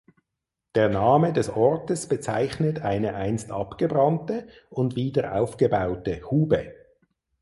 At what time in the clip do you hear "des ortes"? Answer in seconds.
1.31-2.07